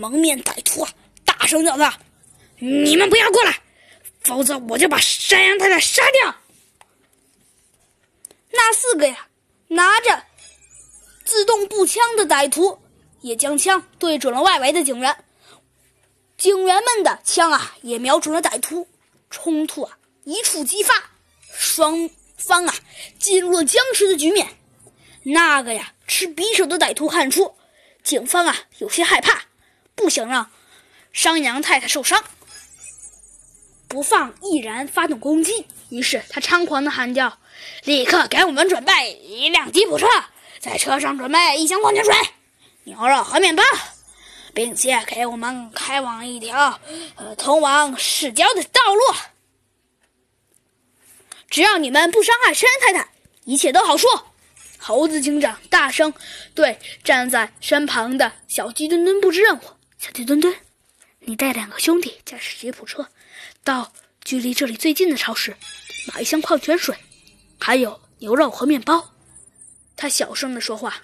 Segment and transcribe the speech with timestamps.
[0.00, 0.90] 蒙面歹徒啊，
[1.26, 1.92] 大声叫道
[2.58, 3.60] ：“你们不要过来，
[4.22, 6.34] 否则我就把山羊太太杀掉！”
[8.50, 9.28] 那四个呀，
[9.68, 10.24] 拿着
[11.26, 12.80] 自动步枪的歹徒
[13.20, 15.22] 也将枪对准了外围的警员，
[16.38, 18.88] 警员们的枪啊也瞄准了歹徒，
[19.28, 20.94] 冲突啊一触即发，
[21.52, 22.08] 双
[22.38, 22.74] 方啊
[23.18, 24.48] 进入了僵持的局面。
[25.24, 27.54] 那个呀持匕首的歹徒看出
[28.02, 29.49] 警方啊有些害怕。
[30.00, 30.50] 不想让
[31.12, 32.24] 商羊太太受伤，
[33.86, 35.66] 不放毅然发动攻击。
[35.90, 37.38] 于是他猖狂地喊叫
[37.84, 40.06] ：“立刻给我们准备一辆吉普车，
[40.58, 42.14] 在车上准备一箱矿泉水、
[42.84, 43.62] 牛肉和面包，
[44.54, 46.80] 并且给我们开往一条
[47.16, 49.14] 呃通往市郊的道路。
[51.48, 53.10] 只要你们不伤害山太太，
[53.44, 54.26] 一切都好说。”
[54.82, 56.14] 猴子警长大声
[56.54, 59.60] 对站在身旁的小鸡墩墩布置任务。
[60.00, 60.56] 小鸡墩墩，
[61.18, 63.06] 你带两个兄弟驾驶吉普车，
[63.62, 63.92] 到
[64.24, 65.54] 距离这里最近的超市，
[66.10, 66.96] 买一箱矿泉水，
[67.58, 69.12] 还有牛肉和面包。
[69.96, 71.02] 他小声的说话。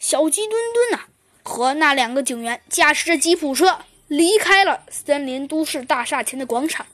[0.00, 1.06] 小鸡墩墩呐，
[1.44, 6.84] 和那两个警员驾驶着吉普车离开了森林都市大厦前的广场，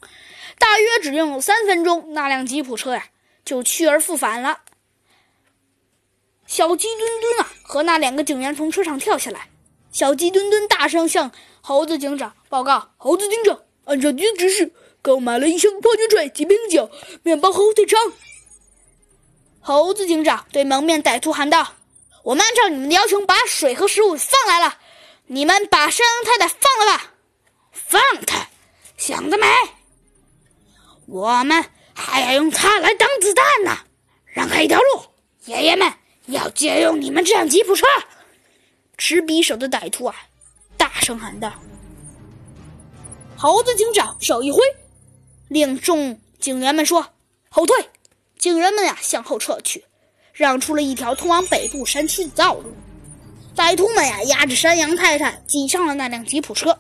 [0.59, 3.07] 大约只用了三分钟，那辆吉普车呀
[3.47, 4.61] 就去而复返了。
[6.47, 9.51] 小鸡墩墩啊，和那两个警员从车上跳下来。
[9.93, 16.91] 小鸡墩墩大声向猴子警长报告：“猴子警长，按照您指示，购买了一箱矿泉水、几瓶酒、
[17.23, 17.99] 面包和火腿肠。”
[19.61, 21.75] 猴子警长对蒙面歹徒喊道
[22.23, 24.79] ：“我们按照你们的要求，把水和食物放来了。
[25.27, 27.13] 你们把山羊太太放了吧！
[27.73, 28.49] 放他，
[28.97, 29.47] 想得美！
[31.07, 33.79] 我们还要用它来挡子弹呢。
[34.27, 35.03] 让开一条路，
[35.47, 35.93] 爷爷们！”
[36.27, 37.87] 要借用你们这辆吉普车！
[38.99, 40.15] 持匕首的歹徒啊，
[40.77, 41.53] 大声喊道
[43.37, 44.61] ：“猴子警长手一挥，
[45.49, 47.15] 令众警员们说
[47.49, 47.91] 后退。”
[48.39, 49.85] 警员们呀，向后撤去，
[50.33, 52.75] 让出了一条通往北部山区的道路。
[53.57, 56.79] 歹徒们呀，押着山羊太太挤上了那辆吉普车。